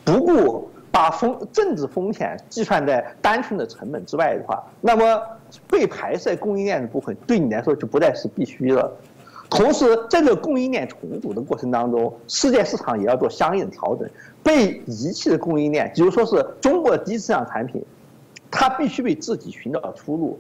[0.05, 0.71] 不顾。
[0.93, 5.21] 把风政治风险计算在单纯的成本之外的话，那么
[5.67, 8.93] 被排斥供应链的部分对你来说就不再是必须了。
[9.49, 14.09] 同时，在这个供应链重组的过程当中，世界市场也要做相应的调整。
[14.43, 17.83] 被遗弃的供应链，比如说是中国的低质量产品，
[18.51, 20.39] 它必须为自己寻找出路。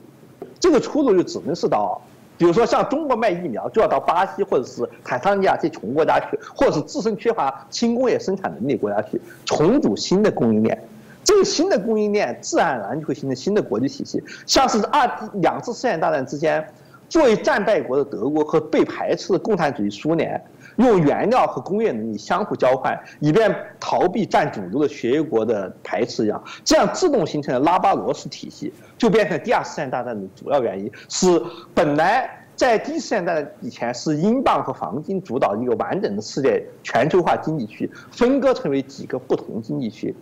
[0.61, 2.01] 这个出路就只能是到。
[2.43, 10.77] 比如说，像中国卖疫苗，就要到巴西或者是坦桑尼亚这些穷国家去，或者是自身缺乏轻工业生产能力国家去重组新的供应链。
[11.23, 14.21] 这个新的供应链自然而然就会形成新的国际体系。
[14.45, 16.67] 像是二两次世界大战之间，
[17.09, 20.45] 作为战败国的德国和被排斥的共产主义苏联，
[20.77, 28.73] 用原料和工业能力相互交换，以便逃避占主流的协约国的排斥一样，这样自动形成的拉巴罗斯体系。
[28.99, 31.43] 就变成第二次世界大战的主要原因，是
[31.75, 40.15] 本来在第一次世界大战以前是英镑和黄金主导一个完整的世界全球化经济区，分割成为几个不同经济区。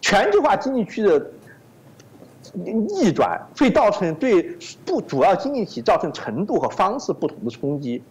[0.00, 1.30] 全球化经济区的
[2.54, 4.42] 逆转会造成对
[4.86, 8.02] 不主要经济体造成程度和方式不同的冲击。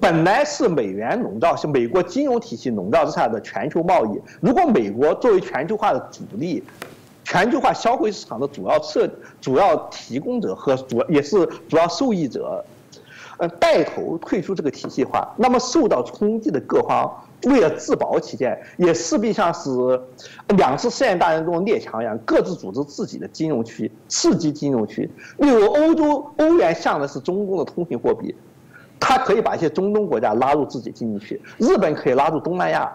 [0.00, 6.62] 本来是美元笼罩，是美国金融体系笼罩之下的全球贸易，如果美国作为全球化的主力。
[7.22, 9.08] 全球化消费市场的主要设、
[9.40, 12.64] 主要提供者和主也是主要受益者，
[13.38, 17.08] 呃，带头退出这个体系化，那么受到冲击的各方
[17.44, 19.70] 为了自保起见，也势必像是
[20.56, 25.08] 两次世界大战中的列强一样，各自组织自己的金融区、刺激金融区。
[25.38, 28.34] 例如，欧洲欧元向的是中东的通行货币，
[29.00, 32.88] 它可以把一些中东国家拉入自己经济区，日本可以拉入东南亚。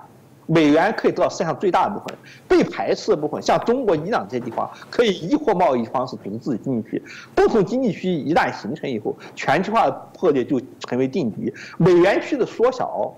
[0.47, 2.15] 美元可以得到世界上最大的部分，
[2.47, 7.03] 被排斥的部分，像中国、伊朗这些地方，可以依货贸易方式组织自己经济区。
[7.33, 11.51] 不同经济区一旦形成以后，全球化的破裂就成为定局。
[11.79, 13.11] 美元区的缩小，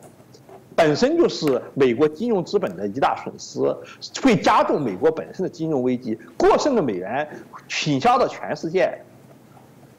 [0.73, 3.59] 本身就是美国金融资本的一大损失，
[4.23, 6.17] 会加重美国本身的金融危机。
[6.37, 7.27] 过剩的美元
[7.67, 8.97] 倾销到全世界，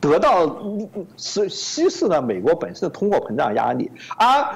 [0.00, 0.62] 得到
[1.16, 4.46] 是稀释了美国本身的通货膨胀压力，而。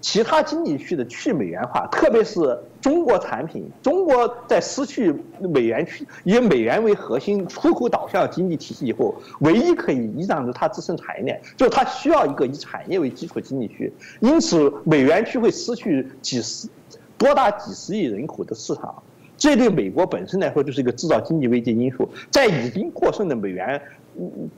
[0.00, 13.92] 其他经济区的去美元化，特别是中国产品，中国在失去美元区以美元为核心出口导向经济体系以后，唯一可以依仗着它自身产业链，就是它需要一个以产业为基础的经济区。
[14.18, 16.68] 因此，美元区会失去几十
[17.16, 19.00] 多达几十亿人口的市场，
[19.36, 22.08] 这对美国本身来说就是一个制造经济危机因素。
[22.28, 23.80] 在已经过剩的美元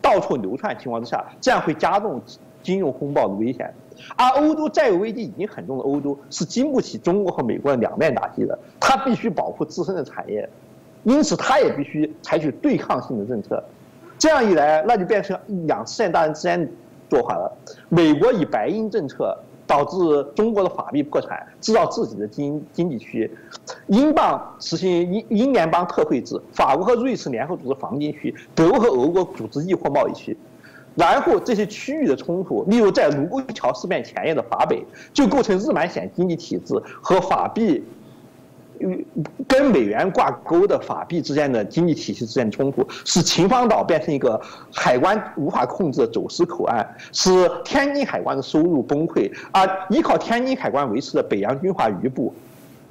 [0.00, 2.20] 到处流窜情况之下，这样会加重
[2.62, 3.72] 金融风暴的危险。
[4.16, 10.48] 而欧洲债务危机已经很重的欧洲是经不起中国和美国的两面打击的，它必须保护自身的产业，
[11.04, 13.62] 因此它也必须采取对抗性的政策。
[14.18, 16.68] 这样一来，那就变成两次世界大战之间
[17.10, 17.52] 做法了。
[17.88, 19.36] 美国以白银政策
[19.72, 19.96] 导致
[20.34, 23.26] 中国的法币破产，制造自己的经经济区；
[23.86, 30.36] 英镑实行英英联邦特惠制，法国和瑞士联合组织黄金区，德国和俄国组织易货贸易区。
[30.94, 37.82] 然后这些区域的冲突，例如在卢沟桥事变前夜的华北，就构成日满险经济体制和法币。
[39.48, 44.40] 跟美元挂钩的法币之间的经济体系之间冲突，使秦皇岛变成一个
[44.72, 47.30] 海关无法控制的走私口岸，使
[47.64, 52.32] 天津海关的收入崩溃，而依靠天津海关维持的北洋军阀余部，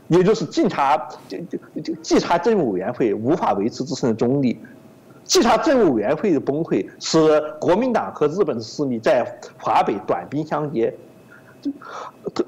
[0.08, 1.38] 也就是晋察就
[1.82, 4.58] 就稽查政务委员会无法维持自身的中立，
[5.24, 7.18] 稽查政务委员会的崩溃，使
[7.60, 9.26] 国民党和日本的势力在
[9.58, 10.94] 华北短兵相接。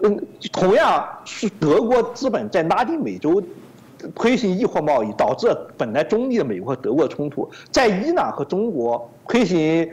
[0.02, 3.42] 嗯，同样是德国资本在拉丁美洲
[4.16, 5.48] 推行易货贸易，导致
[5.78, 9.90] 本来中立的美国和德国冲突；在伊朗和中国推行，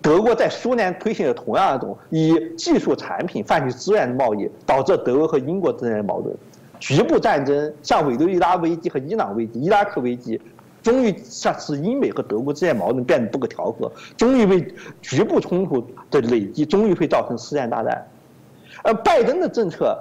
[0.00, 6.34] 德国在苏联推行的同样一种以技术产品换取资源的贸易，导致德国和英国之间的矛盾。
[6.78, 10.40] 局部战争，像委内瑞拉危机和伊朗危机、伊拉克危机，
[10.82, 14.66] 终于使英美和德国之间矛盾变得不可调和，终于为
[15.02, 18.06] 局部冲突的累积，终于会造成世界大战。
[18.82, 19.98] 而拜登的政策，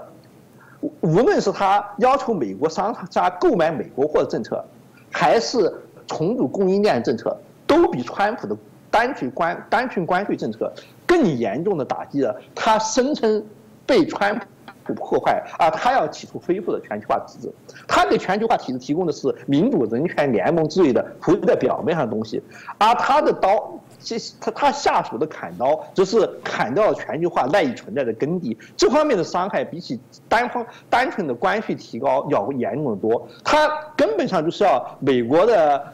[1.02, 4.64] 无论是他要求美国商家购买美国货的政策，
[5.12, 5.74] 还是
[6.08, 7.36] 重组供应链政策，
[7.68, 8.56] 都比川普的
[8.90, 10.72] 单纯关单纯关税政策
[11.06, 13.46] 更严重的打击了他声称
[13.86, 14.40] 被川
[14.84, 17.52] 普破坏而他要企图恢复的全球化体制。
[17.88, 22.42] 他给全球化体制提供的是民主、人权、联盟之类的浮在表面上的东西，
[22.78, 23.72] 而他的刀。
[24.00, 28.58] 其实他他下属的砍刀，就是砍掉了全球化赖以存在的根底。
[28.78, 33.28] 这方面的伤害，比起单方单纯的关税提高要严重的多。
[33.44, 35.94] 它根本上就是要美国的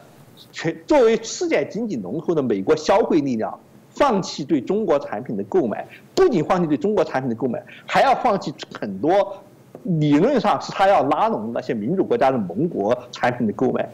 [0.52, 3.58] 全作为世界经济龙头的美国消费力量，
[3.90, 9.36] 放弃对中国产品的购买，不仅放弃对中国产品的购买，还要放弃很多
[9.82, 13.88] 理论上是他要拉拢那些民主国家的盟国产品的购买。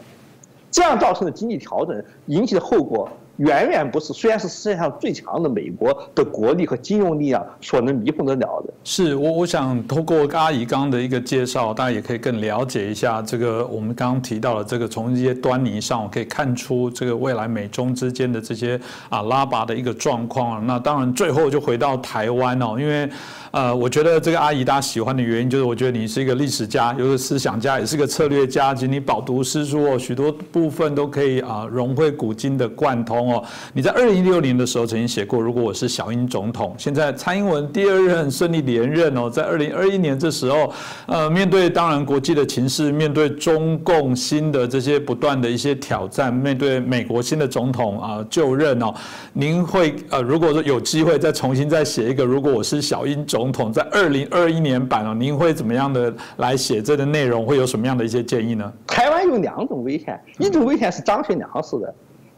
[0.69, 3.09] 这样造成的经济调整引起的后果。
[3.37, 8.73] 远远不是，虽然是世界上最强的美国的国力和金融力量所能弥补得了的。
[8.83, 20.65] 是我，我想通过阿姨刚的一个介绍，大家也可以更了解一下这个我们刚刚提到的这个从一些端倪上，我可以看出这个未来美中之间的这些啊拉拔的一个状况。
[20.67, 23.09] 那当然最后就回到台湾哦，因为
[23.49, 33.22] 呃，我觉得这个阿姨大家喜欢的原因，就是我觉得你是一个历史家，有个思想家，也是个策略家，及你饱读诗书哦，许多部分都可以啊融会古今的贯通。
[33.31, 40.71] 哦，你在二零一六年的时候曾经写过，如果我是小英总统，现在蔡英文第二任顺利连任哦，在二零二一年这时候，
[41.05, 48.93] 呃，面对当然国际的情势，面对中共新的这些不断的一些挑战，面对美国新的总统啊就任哦，
[49.33, 57.45] 您会呃，如果说有机会再重新再写一个，如果我是小英总统，在二零二一年版哦，您会怎么样的来写这个内容？
[57.45, 58.71] 会有什么样的一些建议呢？
[58.87, 61.93] 台湾有两种危险，一种危险是张学良式的。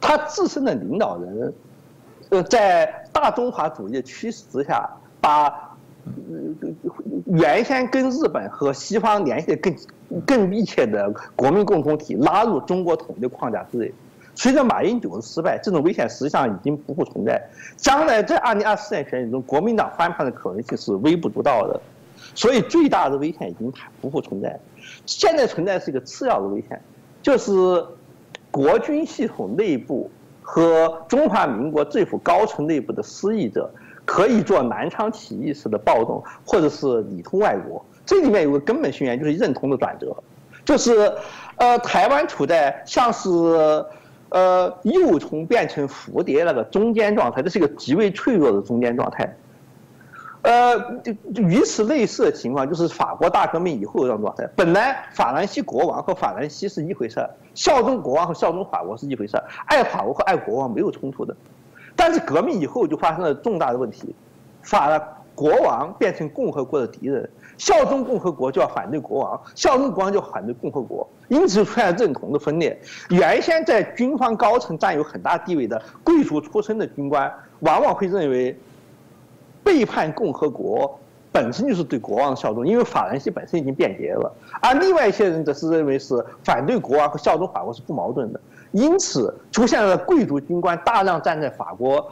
[0.05, 1.51] 他自身的领导人，
[2.29, 4.87] 呃，在大中华主义的驱使之下，
[5.19, 5.75] 把
[7.25, 9.75] 原先跟日本和西方联系的更
[10.27, 13.91] 更密切的国民共同体拉入中国统一框架之内。
[14.35, 17.41] 随着马英九的失败，这种危险实际上已经不复存在。
[17.75, 21.81] 将来在二零二四年选举中，国民党翻盘的可能性是微不足道的。
[22.35, 24.59] 所以最大的危险已经不复存在。
[25.07, 26.79] 现在存在是一个次要的危险，
[27.23, 27.83] 就是。
[28.55, 30.09] 国军系统内部
[30.41, 33.69] 和中华民国政府高层内部的失意者，
[34.05, 37.85] 可以做南昌起义式的暴动，或者是里通外国。
[38.05, 40.15] 这里面有个根本性原因，就是认同的转折，
[40.63, 41.11] 就是，
[41.57, 43.29] 呃，台湾处在像是，
[44.29, 49.35] 呃，幼虫变成蝴蝶那个中间状态，这是一个极为脆弱的中间状态。
[50.45, 54.47] 呃，就与此类似的情况，就是法国大革命以后这种状态。
[54.55, 61.35] 本来法兰西国王和法兰西是一回事儿，效忠国王和效忠法国是一回事儿，爱法国和爱国王没有冲突的。
[61.95, 64.13] 但是革命以后就发生了重大的问题，
[64.61, 65.01] 法
[65.33, 67.27] 国王变成共和国的敌人，
[67.57, 72.79] 效忠共和国就要反对国王，效忠国王就要反对共和国，因此出现认同的分裂。
[73.09, 78.55] 原先在军方高层占有很大地位的贵族出身的军官，往往会认为。
[79.65, 80.97] 背叛共和国
[81.31, 84.31] 本身就是对国王的效忠，因为法兰西本身已经变节了。
[84.61, 88.39] 而另外一些人则是认为是反对国王和效忠法国是不矛盾的，
[88.71, 92.09] 因此出现了贵族军官大量站在法国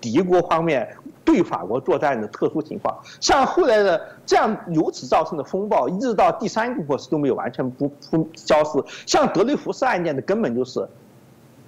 [0.00, 0.86] 敌国方面
[1.24, 2.94] 对法国作战的特殊情况。
[3.20, 8.82] 像后来的这样由此造成的风暴，一直到第三共和时都没有完全不不消失。
[9.06, 10.86] 像德雷福斯案件的根本就是，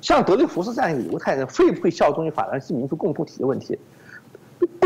[0.02, 3.78] 像德雷福斯这样一个犹太人会不会效忠于法兰西民族共同体的问题。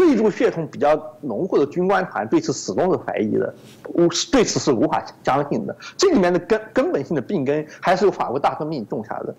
[0.05, 3.55] 贵族血统比较浓厚的军官团对此始终是怀疑的，
[3.95, 5.75] 无对此是无法相信的。
[5.97, 9.35] 这里面的根根本性的病根还是由法国大革命种下的。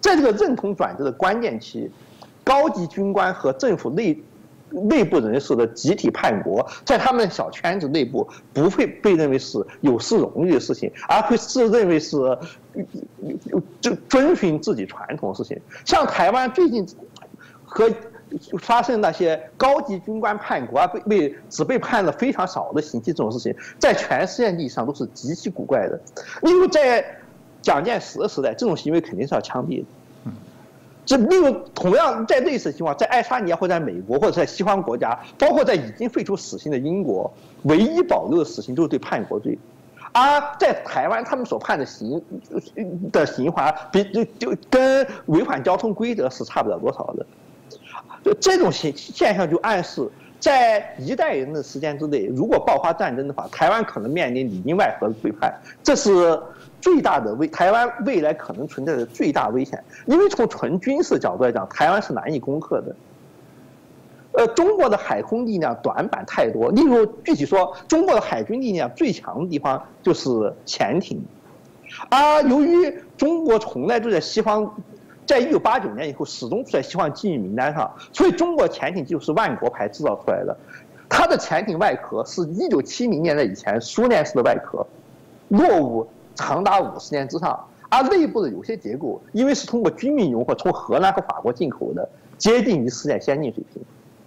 [0.00, 1.90] 在这个认同转折的关键期，
[2.44, 4.22] 高级军官和政府内
[4.70, 12.16] 内部人士的集体叛国，在他们小圈子内部不会被认为是有失荣誉的事情，而会自认为是
[13.80, 15.58] 就遵循自己传统的事情。
[15.86, 16.86] 像台湾最近
[17.64, 17.90] 和
[18.58, 26.00] 发生那些高级军官叛国啊，被被只被判了非常少的刑期这种事情，在全世界意义上都是极其古怪的。
[26.42, 27.04] 例如在
[27.60, 29.84] 蒋介石的时代，这种行为肯定是要枪毙的。
[31.04, 37.28] 这例如同样在类似情况，在爱沙尼亚或者在美国或者在西方国家，包括在已经废除死刑的英国，
[37.64, 39.58] 唯一保留的死刑就是对叛国罪，
[40.12, 42.22] 而在台湾他们所判的刑
[43.10, 47.26] 的刑罚，比就就跟违反交通规则是差不了多少的。
[48.24, 50.08] 就这种现现象就暗示，
[50.38, 56.40] 在一代人的时间之内，如果爆发战争的话，台湾可能面临里应外合的背叛，这是。
[56.80, 62.96] 最大的危，台湾未来可能存在的最大危险，因为从纯军事角度来讲，台湾是难以攻克的。
[64.32, 71.24] 呃，中国的海空力量短板太多，例如具体说，中国的海军力量最强的地方就是潜艇，
[72.08, 74.74] 而由于中国从来都在西方，
[75.26, 80.56] 在一九八九年以后始终在西方禁运名单上，所以中国潜艇就是万国牌制造出来的，
[81.08, 84.86] 它的潜艇外壳是一九七零年代以前苏联式的外壳，
[85.48, 86.08] 落伍。
[86.34, 92.08] 长达五十年之上，而内部的有些结构，因为是通过军民融合，从荷兰和法国进口的，
[92.38, 93.82] 接近于世界先进水平。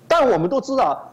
[0.08, 1.12] 但我们都知道，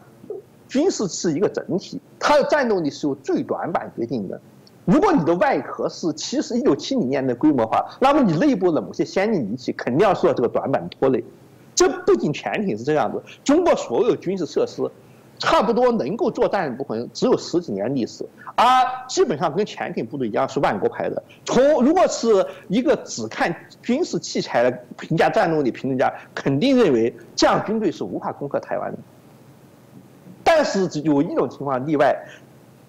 [0.69, 4.39] 军事是一个整体，它的战斗力是由最短板决定的。
[4.85, 11.23] 如果你的外壳是七十一九七零年的规模化，那么你内部的某些先进仪器肯定要受到这个短板拖累。
[11.75, 14.83] 这不仅潜艇是这样子，中国所有军事设施。
[15.39, 18.25] 差不多能够作战的部分只有十几年历史，
[18.55, 18.65] 而
[19.09, 21.21] 基本上跟潜艇部队一样是万国牌的。
[21.45, 23.53] 从如果是一个只看
[23.83, 24.71] 军事器材的
[25.01, 28.99] 评价战斗力评论家，肯定认为这样军队是无法攻克台湾的。
[30.45, 32.17] 但是有一种情况例外，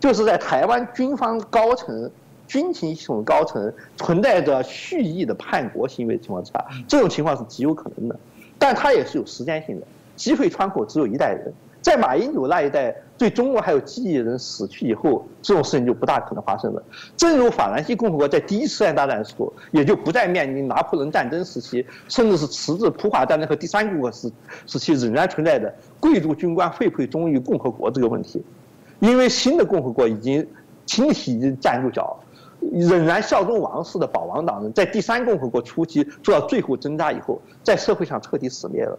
[0.04, 2.12] 就是在台湾军方高层、
[2.46, 8.20] 军情系统高层存在着蓄意的叛国行为的情况之下，这种情况是极有可能的，
[8.60, 9.88] 但它也是有时间性的，
[10.18, 11.54] 机会窗口只有一代人。
[11.82, 16.84] 在马英九那一代对中国还有记忆的人死去以后，这种事情就不大可能发生了。
[17.16, 24.30] 正如法兰西共和国在第一次世界大战的时候，也就不再面临拿破仑战争时期，甚至是迟滞普法战争和第三共和时
[24.68, 28.44] 时期仍然存在的贵族军官会不会忠于共和国这个问题，
[29.00, 30.48] 因为新的共和国已经
[30.86, 32.18] 清洗已经站住脚，
[32.72, 38.98] 仍然效忠王室的保王党人，在第三共和国初期做到最后挣扎以后，在社会上彻底死灭了。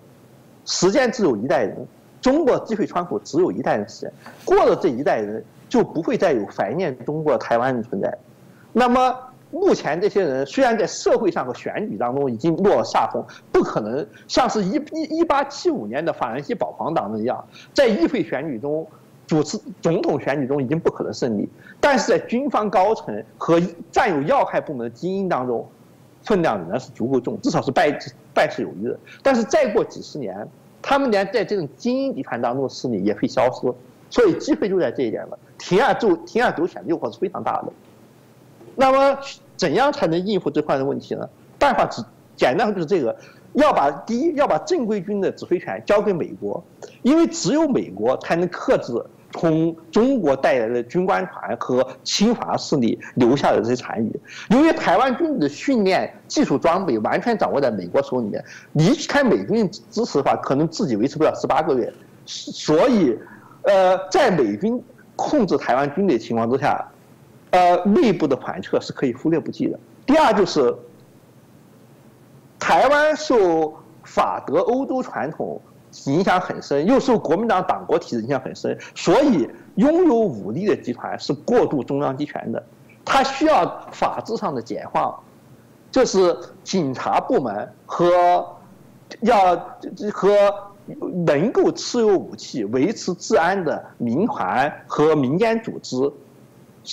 [0.65, 1.87] 时间只有一代人。
[2.21, 4.13] 中国机会窗口只有一代人时间，
[4.47, 8.17] 过了这一代人就不会再有怀念中国台湾人存在。
[8.73, 9.15] 那么
[9.51, 13.23] 目前这些人虽然在社会上和选举当中已经落了下风，
[13.53, 18.87] 不可能像是一一一八七五年的法兰西保皇党人一样，在议会选举中
[19.27, 21.49] 主持总统选举中已经不可能胜利，
[21.81, 23.61] 但是在军方高层和
[23.91, 25.67] 占有要害部门的精英当中，
[26.23, 27.91] 分量仍然是足够重，至少是败
[28.33, 28.99] 败事有余的。
[29.23, 30.49] 但是再过几十年。
[30.87, 33.61] 他们连在这种精英集团当中的势力也会消失，
[34.11, 35.39] 所以机会就在这一点了。
[35.59, 37.73] 铤而走铤而走险诱惑是非常大的。
[38.77, 39.19] 那么
[39.57, 41.27] 怎样才能应付这块的问题呢？
[41.59, 42.05] 办法只
[42.37, 43.17] 简单就是这个，
[43.55, 46.63] 要把第一要把正规军的指挥权交给美国，
[47.03, 48.93] 因为只有美国才能克制。
[49.37, 58.41] 从中国带来的军官团和侵华势力留下的这些残余，由于台湾军的训练、技术装备完全掌握在美国手里面，
[58.75, 61.93] 离开美军支持的话，可能自己维持不了十八个月。
[62.25, 63.19] 所以，
[63.65, 64.81] 呃，在美军
[65.17, 66.89] 控制台湾军队的情况之下，
[67.51, 69.77] 呃，内部的反撤是可以忽略不计的。
[70.07, 70.73] 第二就是，
[72.67, 75.61] 台湾受法德欧洲传统。
[76.07, 82.61] 影响很深，又受国民党党国体制影响很深，所以拥有武力的集团是过度中央集权的，
[83.05, 85.17] 它需要法制上的简化，
[85.93, 88.45] 就是警察部门和
[89.21, 89.55] 要
[90.13, 90.37] 和
[91.25, 95.95] 能够持有武器维持治安的民团和民间组织，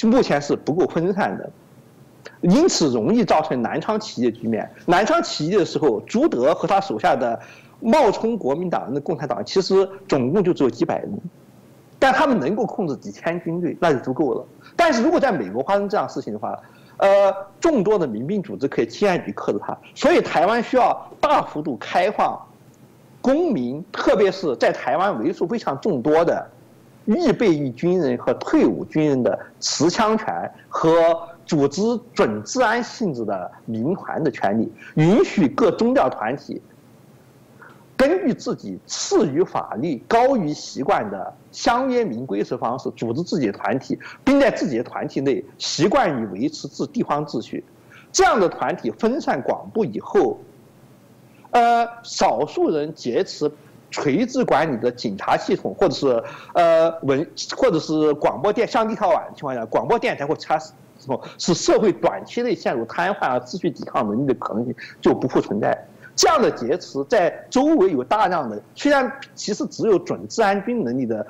[0.05, 1.49] 目前是不够分散的，
[2.41, 4.69] 因此容易造成南昌起义的局面。
[4.85, 7.39] 南昌起义的时候，朱德和他手下的。
[7.83, 11.11] 冒充国民党人的共产党，其实总共就只有几百人，
[11.97, 14.45] 但他们能够控制几千军队，那就足够了。
[14.75, 16.55] 但是如果在美国发生这样事情的话，
[16.97, 19.75] 呃，众多的民兵组织可以轻而易举克制他。
[19.95, 22.39] 所以台湾需要大幅度开放
[23.19, 26.47] 公民，特别是在台湾为数非常众多的
[27.05, 31.19] 预备役军人和退伍军人的持枪权和
[31.51, 31.81] 组织
[32.13, 36.61] 准治安性质的民团的权利，允许各宗教团体。
[37.97, 47.61] 根据自己次于法律、高于习惯的乡约民规式方式组织自己的团体，并在自己的团体内习惯于维持自地方秩序。
[48.13, 50.39] 这样的团体分散广布以后，
[51.49, 53.51] 呃，少数人劫持
[53.89, 56.23] 垂直管理的警察系统，或者是
[56.53, 60.57] 呃文，或者是广播电像立陶宛的情况下，广播电台或其他，
[61.37, 65.77] 使社会短期内陷入瘫痪而失去抵抗能力的可能性就不复存在。
[66.15, 71.25] 这样的劫持在周围有大量的，虽然其实只有准治安军能力的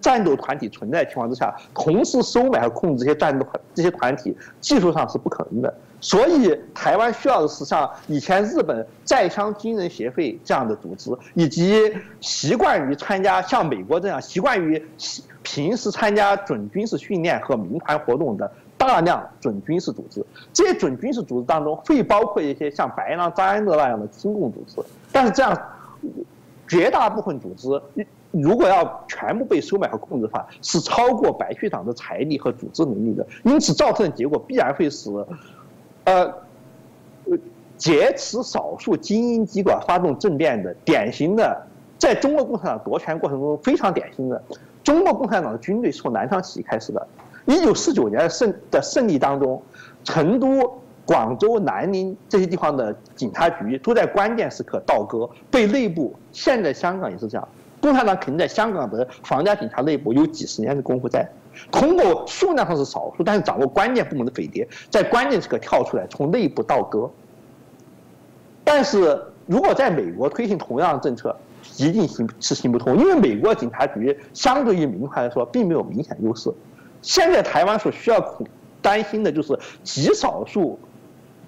[0.00, 3.44] 战斗团体存在情况之下，同时收买和控制这些战斗
[3.74, 5.74] 这些团体，技术上是不可能的。
[6.00, 14.84] 所以，台湾需要的是像以前日本在乡军人协会这样的组织，以及习惯于参加像美国这样习惯于
[15.42, 18.52] 平时参加准军事训练和民团活动的。
[18.86, 25.56] 大量准军事组织，这些准军事组织当中会包括一些像白狼、张安乐那样的亲共组织，但是这样
[26.68, 27.68] 绝大部分组织
[28.30, 35.10] 如果要全部被收买和控制的话，是超过白区党的财力和组织能力的，因此造成的结果必然会使，
[36.04, 36.32] 呃，
[37.76, 41.66] 劫持少数精英机关发动政变的典型的，
[41.98, 44.42] 在中国共产党夺权过程中非常典型的，
[44.82, 47.06] 中国共产党的军队是从南昌起义开始的。
[47.46, 49.60] 一九四九年的胜的胜利当中，
[50.04, 57.48] 成都、广州、南宁这些地方的警察局都在关键时刻倒戈，被内部现在香港也是这样，
[57.80, 61.28] 共产党肯定在香港的皇家警察内部有几十年的功夫在，
[61.70, 67.10] 通过数量上是少数，但是掌握关键部门的匪谍，在关键时刻跳出来从内部倒戈。
[68.62, 71.34] 但是如果在美国推行同样的政策，
[71.76, 76.52] 一定行是行不通，因为美国警察局相对于民团来说并没有明显优势。
[77.02, 78.38] 现在台湾所需要
[78.80, 80.78] 担心的就是极少数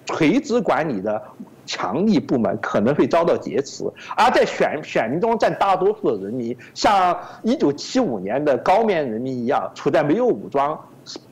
[0.05, 1.21] 垂直管理的
[1.65, 3.83] 强力部门可能会遭到劫持，
[4.15, 10.79] 而在选选民中占大多数的人民，像一九七五年的高棉人民一样，处在没有武装、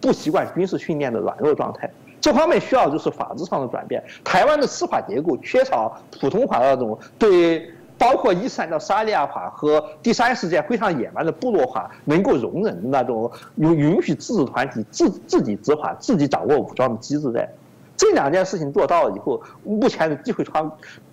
[0.01, 1.87] 不习惯军事训练的软弱状态。
[2.19, 4.03] 这方面需要就是法制上的转变。
[4.23, 7.69] 台湾的司法结构缺少普通法那种对。
[8.03, 17.49] 包括伊斯兰教沙利亚法和第三世界非常野蛮的部落法能够容忍那种允允许自治团体自自己执法、自己掌握武装的机制，在
[17.95, 20.69] 这两件事情做到了以后，目前的机会窗，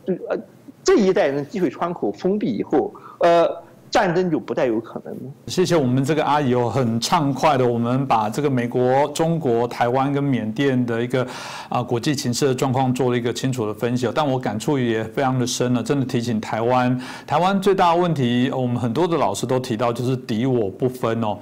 [0.06, 0.36] 呃，
[0.82, 3.62] 这一代人机会窗口封闭以后，呃。
[3.90, 5.20] 战争就不再有可能了。
[5.48, 11.26] 谢谢我们这个阿姨哦，很畅快的，我们把这个美国、中国、台湾跟缅甸的一个
[11.68, 14.08] 啊国际情势的状况做了一个清楚的分析。
[14.14, 21.36] 但我感触也非常的深了，真的提醒台湾，台湾最大的问题，我们很多的老师都提到，就是敌我不分哦。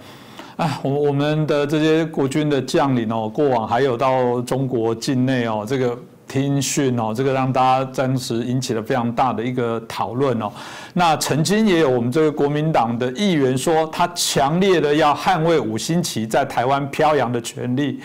[0.57, 5.97] 哎，我我们的这些国军的将领哦，过往还有到中国境内哦，这个。
[6.29, 10.53] 听讯哦，这个让大家暂时引起了非常大的一个讨论哦。
[10.93, 17.99] 那曾经也有我们这个国民党的议员说，他强烈的要捍卫五星旗在台湾飘扬的权利。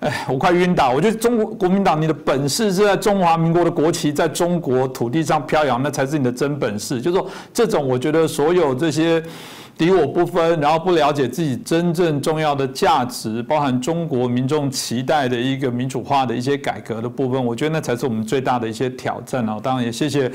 [0.00, 0.92] 哎，我快晕倒！
[0.92, 7.00] 我觉得中国国民党，你的本事是在中华民国的国旗在中国土地上飘扬，那才是你的真本事。
[7.00, 9.22] 就是说，这种我觉得所有这些。
[9.76, 19.60] 敌我不分，然后不了解自己真正重要的价值，包含中国民众期待的一个民主化的一些改革的部分，我觉得那才是我们最大的一些挑战哦。
[19.62, 20.28] 当然也谢谢。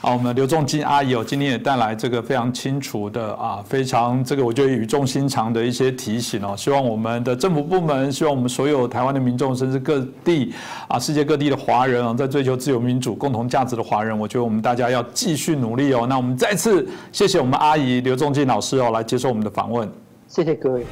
[0.00, 6.54] 啊，我们刘仲金阿姨哦，今天也带来这个非常清楚的啊，非常这个我觉得语重心长的一些提醒哦。
[6.56, 10.54] 希望我们的政府部门，希望我们所有台湾的民众，甚至各地
[10.86, 16.06] 啊，世界各地的华人啊，在追求自由民主共同价值的华人，我觉得我们大家要继续努力哦。
[16.08, 19.90] 那我们再次谢谢我们阿姨刘仲金老师哦，来接受我们的访问。
[20.28, 20.86] 谢谢各位。